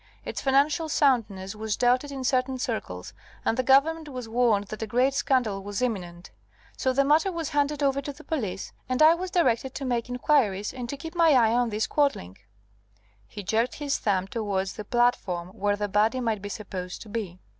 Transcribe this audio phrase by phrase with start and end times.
[0.25, 3.13] Its financial soundness was doubted in certain circles,
[3.45, 6.31] and the Government was warned that a great scandal was imminent.
[6.75, 10.09] So the matter was handed over to the police, and I was directed to make
[10.09, 12.39] inquiries, and to keep my eye on this Quadling"
[13.27, 17.37] he jerked his thumb towards the platform, where the body might be supposed to be.